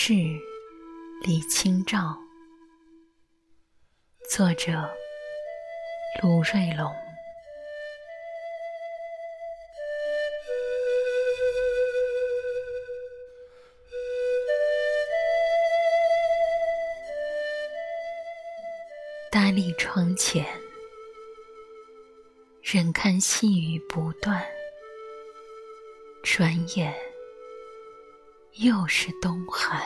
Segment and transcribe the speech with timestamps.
[0.00, 0.14] 是
[1.24, 2.16] 李清照，
[4.30, 4.88] 作者
[6.22, 6.94] 卢瑞龙。
[19.32, 20.46] 呆立窗前，
[22.62, 24.46] 忍看细雨不断，
[26.22, 26.94] 转眼
[28.60, 29.80] 又是冬寒。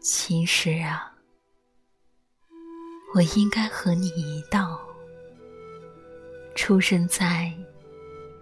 [0.00, 1.10] 其实啊，
[3.14, 4.78] 我应该和你一道，
[6.54, 7.50] 出生在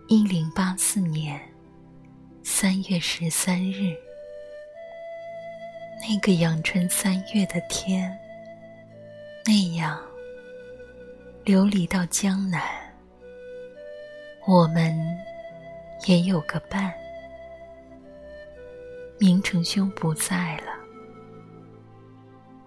[0.08, 1.40] 一零八四年
[2.42, 3.94] 三月十三日。
[6.00, 8.16] 那个阳春三月的天，
[9.46, 10.00] 那样
[11.44, 12.60] 流离到江南，
[14.48, 14.96] 我们
[16.06, 16.92] 也有个伴。
[19.18, 20.72] 明成兄不在了，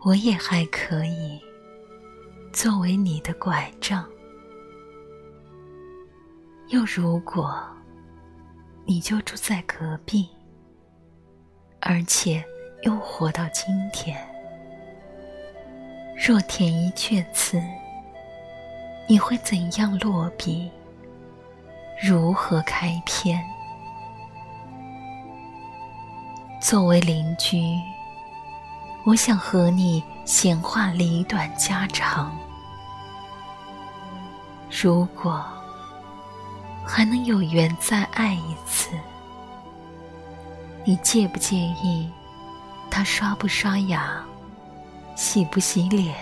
[0.01, 1.41] 我也还可以
[2.52, 4.05] 作为你的拐杖。
[6.69, 7.61] 又如果
[8.85, 10.29] 你就住在隔壁，
[11.79, 12.43] 而且。
[12.83, 14.17] 又活到今天，
[16.17, 17.61] 若填一阙词，
[19.07, 20.71] 你会怎样落笔？
[22.03, 23.39] 如何开篇？
[26.59, 27.80] 作为邻居，
[29.03, 32.35] 我想和你闲话里短家常。
[34.71, 35.45] 如果
[36.83, 38.89] 还能有缘再爱一次，
[40.83, 42.09] 你介不介意？
[42.89, 44.25] 他刷不刷牙，
[45.15, 46.15] 洗不洗脸？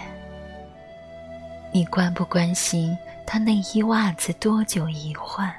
[1.71, 5.49] 你关不关心他内衣袜子多久一换？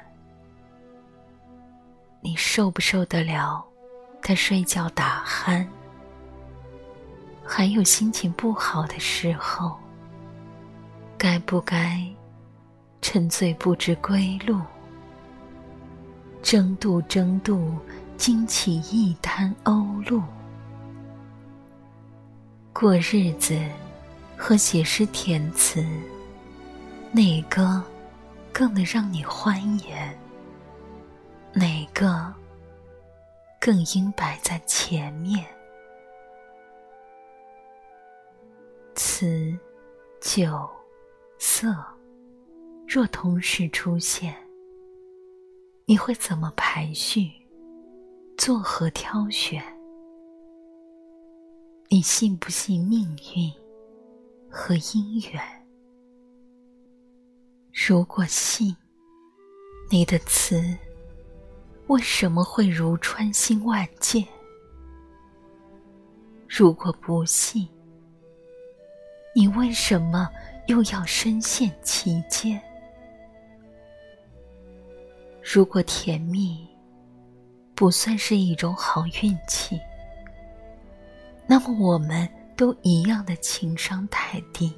[2.21, 3.65] 你受不受得了
[4.21, 5.65] 他睡觉打鼾？
[7.43, 9.75] 还有心情不好的时候，
[11.17, 12.07] 该不该
[13.01, 14.61] 沉醉不知归路？
[16.43, 17.75] 争渡争渡，
[18.17, 20.21] 惊起一滩鸥鹭。
[22.71, 23.59] 过日子
[24.37, 25.83] 和写诗填词，
[27.11, 27.83] 哪个
[28.53, 30.17] 更能让你欢颜？
[31.53, 32.33] 哪个
[33.59, 35.45] 更应摆在前面？
[38.95, 39.57] 词、
[40.21, 40.69] 酒、
[41.37, 41.75] 色，
[42.87, 44.33] 若同时出现，
[45.85, 47.29] 你会怎么排序？
[48.37, 49.61] 作何挑选？
[51.89, 53.01] 你信不信命
[53.35, 53.51] 运
[54.49, 55.43] 和姻缘？
[57.73, 58.73] 如果信，
[59.89, 60.61] 你的词
[61.91, 64.25] 为什么会如穿心万箭？
[66.47, 67.67] 如果不信，
[69.35, 70.29] 你为什么
[70.67, 72.61] 又要深陷其间？
[75.43, 76.65] 如果甜蜜
[77.75, 79.77] 不算是一种好运气？
[81.45, 82.25] 那么，我们
[82.55, 84.73] 都一样的情商太低。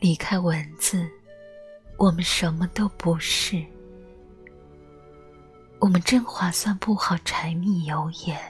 [0.00, 1.08] 离开文字，
[1.98, 3.64] 我们什么都不是。
[5.84, 8.40] 我们真划算不好柴米油盐，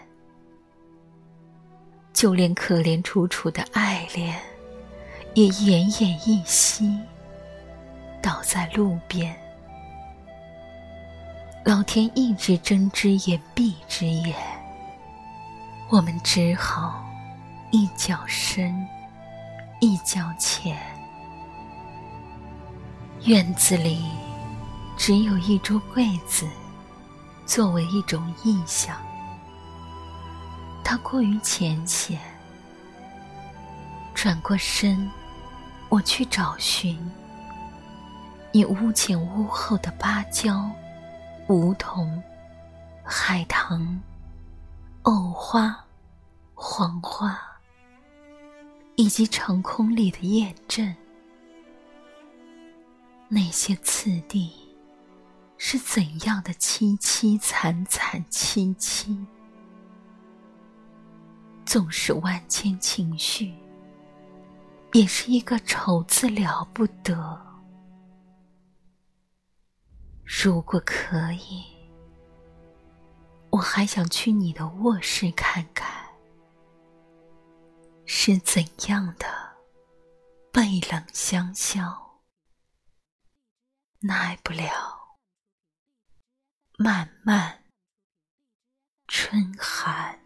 [2.13, 4.41] 就连可怜楚楚的爱恋，
[5.35, 6.97] 也奄奄一息，
[8.23, 9.37] 倒在路边。
[11.65, 14.37] 老天一直睁只眼闭只眼。
[15.91, 17.05] 我们只好
[17.73, 18.73] 一脚深，
[19.81, 20.81] 一脚浅。
[23.25, 24.05] 院子里
[24.97, 26.47] 只有一桌柜子，
[27.47, 28.97] 作为一种意象。
[30.83, 32.21] 它过于浅显。
[34.15, 35.11] 转过身，
[35.89, 36.99] 我去找寻
[38.53, 40.71] 你屋前屋后的芭蕉、
[41.49, 42.23] 梧桐、
[43.03, 44.01] 海棠。
[45.03, 45.85] 藕花、
[46.55, 47.39] 黄花，
[48.97, 50.97] 以及长空里的雁阵，
[53.29, 54.51] 那些次第
[55.57, 59.27] 是怎样的凄凄惨惨戚戚？
[61.65, 63.55] 纵使万千情绪，
[64.93, 67.41] 也是一个丑字了不得。
[70.25, 71.65] 如果可以。
[73.51, 76.09] 我还想去你的卧室看看，
[78.05, 79.27] 是怎样的
[80.51, 82.21] 背冷香消，
[84.01, 84.94] 耐不了
[86.77, 87.63] 漫漫
[89.07, 90.24] 春寒。